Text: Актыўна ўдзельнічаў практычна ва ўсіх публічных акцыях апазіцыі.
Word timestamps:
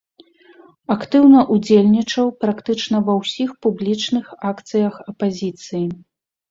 Актыўна 0.95 1.39
ўдзельнічаў 1.57 2.33
практычна 2.47 3.05
ва 3.11 3.19
ўсіх 3.21 3.49
публічных 3.67 4.25
акцыях 4.55 4.93
апазіцыі. 5.15 5.87